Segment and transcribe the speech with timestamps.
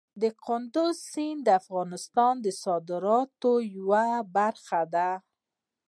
[0.45, 5.09] کندز سیند د افغانستان د صادراتو یوه برخه ده.